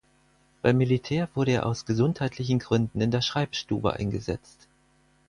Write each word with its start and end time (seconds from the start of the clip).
Beim 0.63 0.77
Militär 0.79 1.29
wurde 1.35 1.51
er 1.51 1.67
aus 1.67 1.85
gesundheitlichen 1.85 2.57
Gründen 2.57 3.01
in 3.01 3.11
der 3.11 3.21
Schreibstube 3.21 3.93
eingesetzt. 3.93 4.67